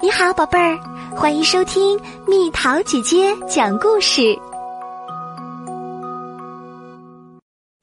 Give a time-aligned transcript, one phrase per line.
[0.00, 0.78] 你好，宝贝儿，
[1.10, 4.38] 欢迎收听蜜桃姐姐讲故事。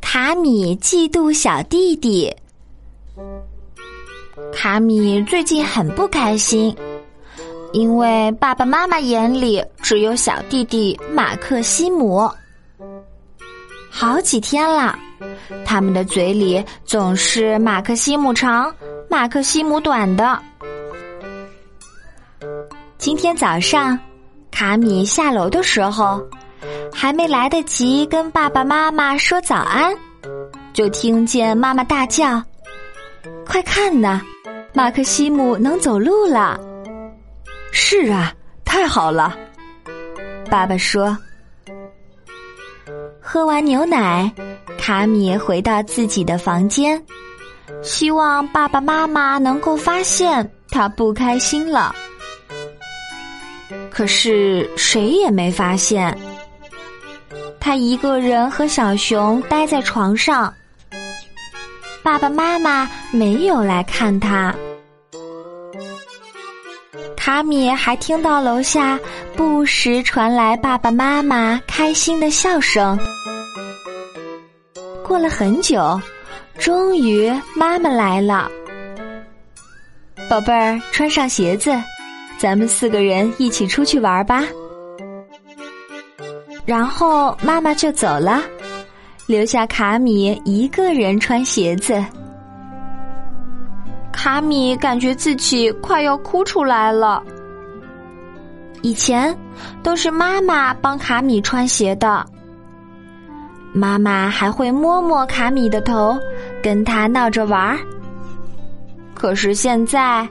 [0.01, 2.33] 卡米嫉妒小弟弟。
[4.53, 6.73] 卡米最近很不开心，
[7.73, 12.31] 因为爸爸妈妈眼里只有小弟弟马克西姆。
[13.89, 14.97] 好几天了，
[15.65, 18.73] 他们的嘴里总是马克西姆长，
[19.09, 20.41] 马克西姆短的。
[23.05, 23.99] 今天早上，
[24.49, 26.19] 卡米下楼的时候，
[26.91, 29.95] 还没来得及跟爸爸妈妈说早安，
[30.73, 32.41] 就听见妈妈大叫
[33.45, 34.19] ：“快看呐，
[34.73, 36.59] 马克西姆能走路了！”
[37.71, 38.33] 是啊，
[38.65, 39.37] 太好了，
[40.49, 41.15] 爸爸说。
[43.21, 44.33] 喝完牛奶，
[44.79, 46.99] 卡米回到自己的房间，
[47.83, 51.95] 希望爸爸妈妈能够发现他不开心了。
[53.95, 56.13] 可是谁也没发现，
[57.61, 60.53] 他一个人和小熊待在床上。
[62.03, 64.53] 爸爸妈妈没有来看他。
[67.15, 68.99] 卡米还听到楼下
[69.33, 72.99] 不时传来爸爸妈妈开心的笑声。
[75.07, 75.97] 过了很久，
[76.59, 78.51] 终于妈妈来了。
[80.29, 81.71] 宝贝儿，穿上鞋子。
[82.37, 84.43] 咱们四个人一起出去玩吧。
[86.65, 88.41] 然后妈妈就走了，
[89.27, 92.03] 留下卡米一个人穿鞋子。
[94.11, 97.21] 卡米感觉自己快要哭出来了。
[98.81, 99.35] 以前
[99.83, 102.25] 都是妈妈帮卡米穿鞋的，
[103.73, 106.17] 妈妈还会摸摸卡米的头，
[106.63, 107.79] 跟他闹着玩儿。
[109.15, 110.27] 可是现在。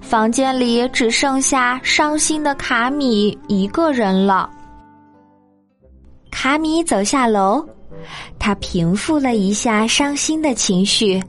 [0.00, 4.48] 房间里只剩下伤心的卡米一个人了。
[6.30, 7.62] 卡米走下楼，
[8.38, 11.22] 他平复了一下伤心的情绪，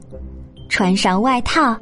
[0.70, 1.76] 穿上外套，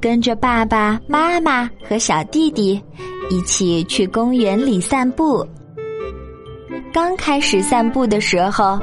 [0.00, 2.80] 跟着爸爸妈妈和小弟弟
[3.28, 5.46] 一起去公园里散步。
[6.94, 8.78] 刚开始散步的时候，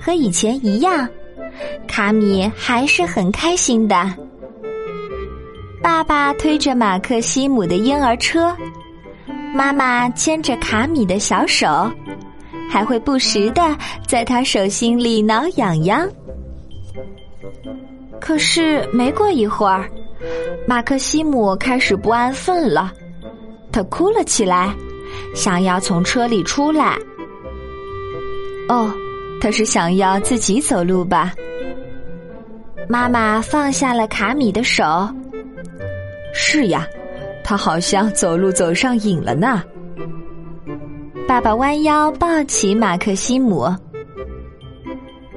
[0.00, 1.06] 和以前一样，
[1.86, 4.10] 卡米还是很开心的。
[5.82, 8.56] 爸爸推着马克西姆的婴儿车，
[9.52, 11.90] 妈妈牵着卡米的小手，
[12.70, 13.76] 还会不时的
[14.06, 16.08] 在他手心里挠痒痒。
[18.20, 19.90] 可是没过一会儿，
[20.66, 22.92] 马克西姆开始不安分了，
[23.72, 24.72] 他哭了起来，
[25.34, 26.96] 想要从车里出来。
[28.68, 28.90] 哦，
[29.40, 31.32] 他是想要自己走路吧？
[32.88, 34.84] 妈妈放下了卡米的手。
[36.32, 36.86] 是呀，
[37.44, 39.62] 他好像走路走上瘾了呢。
[41.28, 43.74] 爸爸弯腰抱起马克西姆。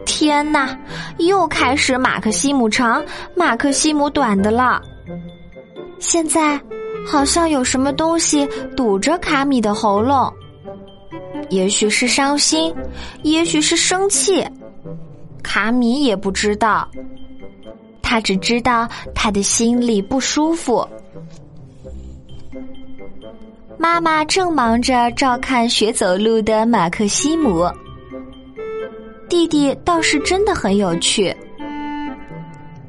[0.05, 0.77] 天哪，
[1.17, 3.03] 又开始马克西姆长、
[3.35, 4.81] 马克西姆短的了。
[5.99, 6.59] 现在
[7.05, 10.31] 好像有什么东西堵着卡米的喉咙，
[11.49, 12.73] 也许是伤心，
[13.23, 14.45] 也许是生气，
[15.43, 16.89] 卡米也不知道。
[18.05, 20.87] 他只知道他的心里不舒服。
[23.79, 27.67] 妈妈正忙着照看学走路的马克西姆，
[29.27, 31.35] 弟弟倒是真的很有趣。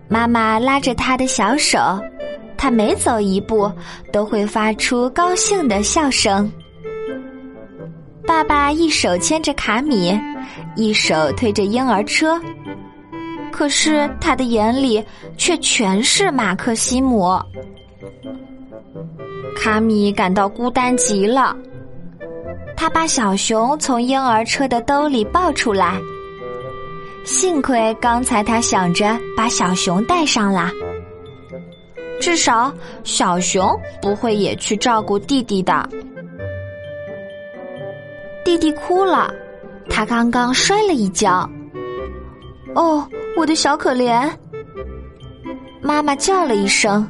[0.07, 1.79] 妈妈拉着他的小手，
[2.59, 3.73] 他每走一步
[4.13, 6.51] 都会发出高兴的笑声。
[8.27, 10.17] 爸爸一手牵着卡米，
[10.77, 12.39] 一手推着婴儿车。
[13.57, 15.03] 可是他的眼里
[15.39, 17.41] 却全是马克西姆，
[19.57, 21.57] 卡米感到孤单极了。
[22.77, 25.99] 他把小熊从婴儿车的兜里抱出来，
[27.25, 30.71] 幸亏刚才他想着把小熊带上了，
[32.21, 32.71] 至少
[33.05, 35.89] 小熊不会也去照顾弟弟的。
[38.45, 39.33] 弟弟哭了，
[39.89, 41.49] 他刚刚摔了一跤。
[42.75, 43.09] 哦。
[43.37, 44.29] 我的小可怜，
[45.83, 47.07] 妈妈叫了一声：“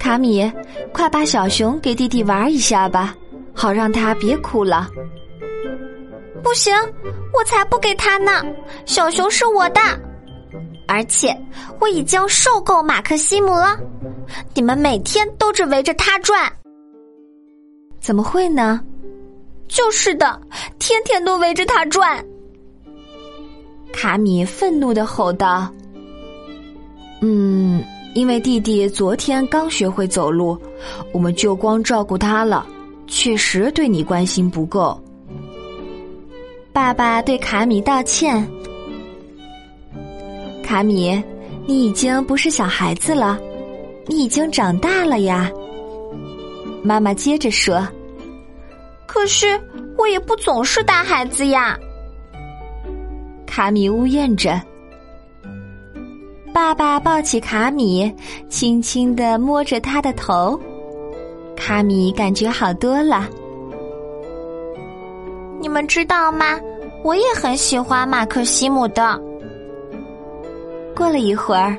[0.00, 0.50] 卡米，
[0.92, 3.14] 快把小熊给弟弟玩一下吧，
[3.52, 4.88] 好让他别哭了。”
[6.42, 6.74] 不行，
[7.34, 8.42] 我才不给他呢！
[8.86, 9.80] 小熊是我的，
[10.86, 11.36] 而且
[11.78, 13.78] 我已经受够马克西姆了。
[14.54, 16.50] 你们每天都只围着他转，
[18.00, 18.80] 怎么会呢？
[19.66, 20.40] 就是的，
[20.78, 22.24] 天天都围着他转。
[24.00, 25.68] 卡米愤怒的吼道
[27.20, 27.82] ：“嗯，
[28.14, 30.56] 因为弟弟昨天刚学会走路，
[31.10, 32.64] 我们就光照顾他了，
[33.08, 34.96] 确实对你关心不够。
[36.72, 38.48] 爸爸对卡米道歉。
[40.62, 41.20] 卡米，
[41.66, 43.36] 你已经不是小孩子了，
[44.06, 45.50] 你已经长大了呀。
[46.84, 47.84] 妈妈接着说
[49.08, 49.60] ：“可是
[49.96, 51.76] 我也不总是大孩子呀。”
[53.58, 54.62] 卡米呜咽着。
[56.54, 58.14] 爸爸抱起卡米，
[58.48, 60.56] 轻轻的摸着他的头，
[61.56, 63.28] 卡米感觉好多了。
[65.58, 66.56] 你们知道吗？
[67.02, 69.20] 我也很喜欢马克西姆的。
[70.94, 71.76] 过了一会儿，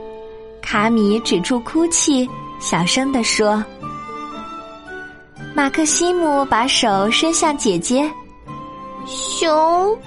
[0.61, 2.29] 卡米止住哭泣，
[2.59, 3.63] 小声的说
[5.55, 8.11] ：“马克西姆，把手伸向姐姐。”
[9.07, 9.97] 熊，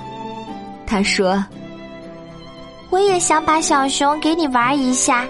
[0.87, 1.43] 他说。
[2.93, 5.25] 我也想把小熊给你玩一下，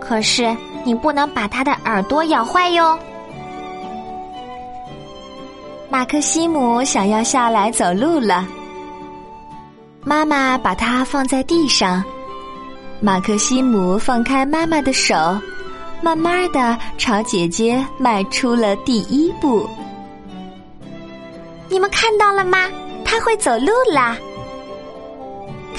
[0.00, 2.98] 可是你不能把它的耳朵咬坏哟。
[5.90, 8.46] 马克西姆想要下来走路了，
[10.04, 12.02] 妈妈把它放在地上。
[12.98, 15.14] 马克西姆放开妈妈的手，
[16.00, 19.68] 慢慢的朝姐姐迈出了第一步。
[21.68, 22.70] 你们看到了吗？
[23.04, 24.16] 他会走路啦！